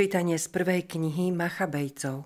[0.00, 2.24] Čítanie z prvej knihy Machabejcov.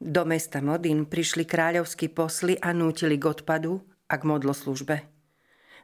[0.00, 5.04] Do mesta Modin prišli kráľovskí posly a nútili k odpadu a k modloslužbe.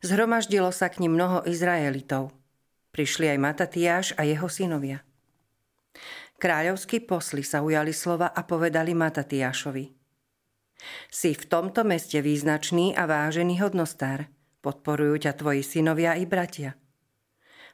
[0.01, 2.33] Zhromaždilo sa k nim mnoho Izraelitov.
[2.97, 5.05] Prišli aj Matatiáš a jeho synovia.
[6.41, 9.85] Kráľovskí posly sa ujali slova a povedali Matatiášovi.
[11.13, 14.33] Si v tomto meste význačný a vážený hodnostár.
[14.65, 16.73] Podporujú ťa tvoji synovia i bratia.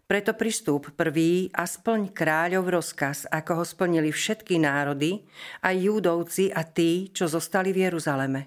[0.07, 5.27] Preto pristúp prvý a splň kráľov rozkaz, ako ho splnili všetky národy,
[5.67, 8.47] aj júdovci a tí, čo zostali v Jeruzaleme.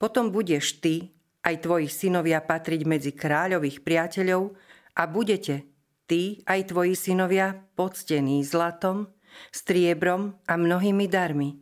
[0.00, 1.12] Potom budeš ty,
[1.44, 4.56] aj tvoji synovia patriť medzi kráľových priateľov
[4.96, 5.68] a budete,
[6.08, 9.12] ty aj tvoji synovia, poctení zlatom,
[9.52, 11.60] striebrom a mnohými darmi.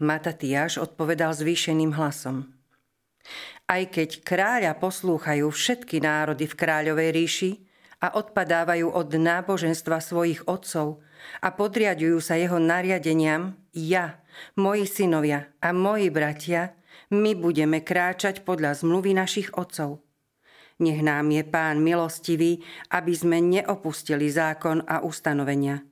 [0.00, 2.48] Matatiáš odpovedal zvýšeným hlasom.
[3.74, 7.50] Aj keď kráľa poslúchajú všetky národy v kráľovej ríši
[8.06, 11.02] a odpadávajú od náboženstva svojich otcov
[11.42, 14.22] a podriadujú sa jeho nariadeniam, ja,
[14.54, 16.78] moji synovia a moji bratia,
[17.10, 20.06] my budeme kráčať podľa zmluvy našich otcov.
[20.78, 22.62] Nech nám je Pán milostivý,
[22.94, 25.82] aby sme neopustili zákon a ustanovenia.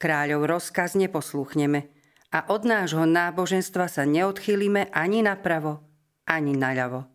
[0.00, 1.92] Kráľov rozkaz neposlúchneme
[2.32, 5.91] a od nášho náboženstva sa neodchýlime ani napravo,
[6.32, 7.12] ani naľavo.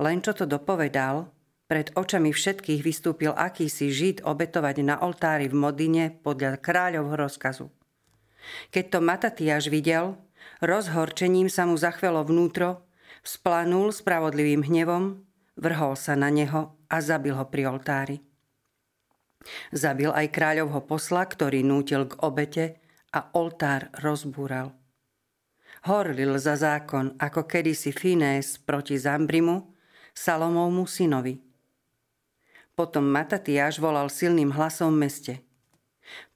[0.00, 1.32] Len čo to dopovedal,
[1.64, 7.66] pred očami všetkých vystúpil akýsi žid obetovať na oltári v Modine podľa kráľovho rozkazu.
[8.68, 10.20] Keď to Matatiaš videl,
[10.60, 12.84] rozhorčením sa mu zachvelo vnútro,
[13.24, 15.24] splanul spravodlivým hnevom,
[15.56, 18.20] vrhol sa na neho a zabil ho pri oltári.
[19.72, 22.64] Zabil aj kráľovho posla, ktorý nútil k obete
[23.16, 24.83] a oltár rozbúral
[25.82, 29.74] horlil za zákon, ako kedysi Finés proti Zambrimu,
[30.14, 31.42] Salomovmu synovi.
[32.74, 35.34] Potom Matatiáš volal silným hlasom v meste.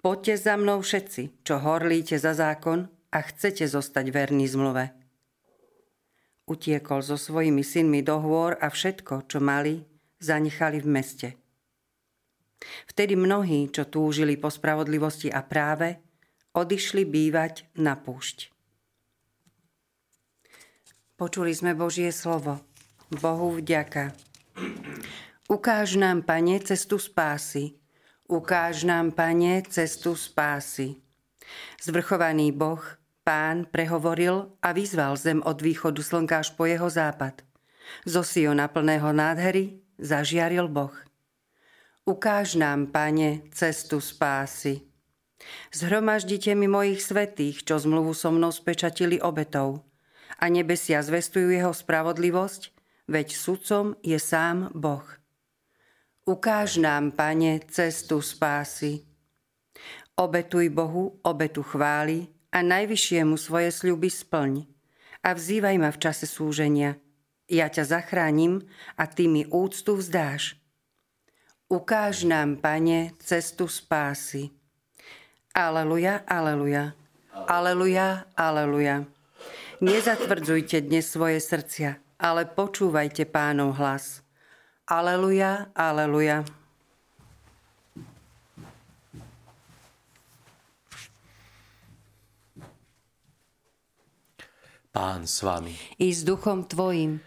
[0.03, 4.94] Poďte za mnou všetci, čo horlíte za zákon a chcete zostať verní zmluve.
[6.48, 9.84] Utiekol so svojimi synmi do hôr a všetko, čo mali,
[10.22, 11.28] zanechali v meste.
[12.88, 16.00] Vtedy mnohí, čo túžili po spravodlivosti a práve,
[16.56, 18.57] odišli bývať na púšť.
[21.18, 22.62] Počuli sme Božie slovo.
[23.10, 24.14] Bohu vďaka.
[25.50, 27.74] Ukáž nám, Pane, cestu spásy.
[28.30, 30.94] Ukáž nám, Pane, cestu spásy.
[31.82, 32.78] Zvrchovaný Boh,
[33.26, 37.42] Pán, prehovoril a vyzval zem od východu slnka až po jeho západ.
[38.06, 40.94] Zo Siona plného nádhery zažiaril Boh.
[42.06, 44.86] Ukáž nám, Pane, cestu spásy.
[45.74, 49.88] Zhromaždite mi mojich svetých, čo zmluvu so mnou spečatili obetov
[50.38, 52.71] a nebesia zvestujú jeho spravodlivosť,
[53.10, 55.04] veď sudcom je sám Boh.
[56.28, 59.03] Ukáž nám, Pane, cestu spásy.
[60.19, 64.66] Obetuj Bohu obetu chvály a najvyššiemu svoje sľuby splň
[65.25, 67.00] a vzývaj ma v čase súženia.
[67.48, 68.60] Ja ťa zachránim
[69.00, 70.60] a ty mi úctu vzdáš.
[71.69, 74.53] Ukáž nám, Pane, cestu spásy.
[75.56, 76.93] Aleluja, aleluja.
[77.32, 79.09] Aleluja, aleluja.
[79.78, 84.27] Nezatvrdzujte dnes svoje srdcia, ale počúvajte pánov hlas.
[84.91, 86.43] Aleluja, aleluja.
[94.91, 95.78] Pán s vami.
[96.03, 97.22] I s duchom tvojim.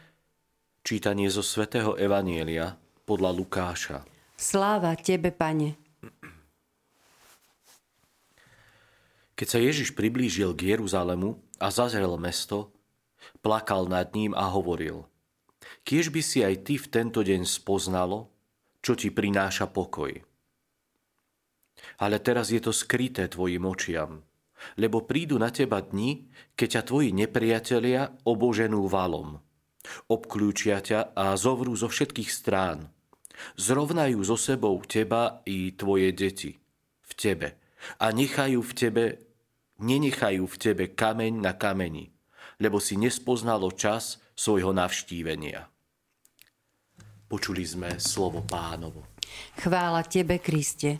[0.83, 2.75] Čítanie zo svätého Evanielia
[3.07, 4.03] podľa Lukáša.
[4.35, 5.79] Sláva tebe, pane.
[9.39, 12.73] Keď sa Ježiš priblížil k Jeruzalemu, a zazrel mesto,
[13.45, 15.05] plakal nad ním a hovoril,
[15.85, 18.33] kiež by si aj ty v tento deň spoznalo,
[18.81, 20.09] čo ti prináša pokoj.
[22.01, 24.25] Ale teraz je to skryté tvojim očiam,
[24.77, 26.25] lebo prídu na teba dni,
[26.57, 29.37] keď ťa tvoji nepriatelia oboženú valom.
[30.09, 32.89] Obklúčia ťa a zovrú zo všetkých strán.
[33.57, 36.53] Zrovnajú so sebou teba i tvoje deti
[37.01, 37.57] v tebe
[37.97, 39.05] a nechajú v tebe
[39.81, 42.13] nenechajú v tebe kameň na kameni,
[42.61, 45.67] lebo si nespoznalo čas svojho navštívenia.
[47.25, 49.07] Počuli sme slovo pánovo.
[49.57, 50.99] Chvála tebe, Kriste.